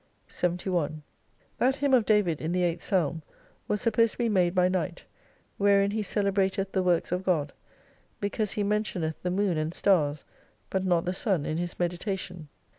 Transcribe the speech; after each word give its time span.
71 0.27 1.03
That 1.59 1.75
hymn 1.75 1.93
of 1.93 2.07
David 2.07 2.41
in 2.41 2.53
the 2.53 2.63
eighth 2.63 2.81
Psalm 2.81 3.21
was 3.67 3.81
supposed 3.81 4.13
to 4.13 4.17
be 4.17 4.29
made 4.29 4.55
by 4.55 4.67
night, 4.67 5.03
wherein 5.59 5.91
he 5.91 6.01
celebrateth 6.01 6.71
the 6.71 6.81
Works 6.81 7.11
of 7.11 7.23
God; 7.23 7.53
because 8.19 8.53
he 8.53 8.63
mentioneth 8.63 9.21
the 9.21 9.29
moon 9.29 9.59
and 9.59 9.75
stars, 9.75 10.25
but 10.71 10.83
not 10.83 11.05
the 11.05 11.13
sun 11.13 11.45
in 11.45 11.57
his 11.57 11.77
meditation. 11.77 12.47